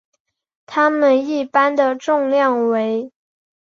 [0.65, 3.11] 它们一般的重量为。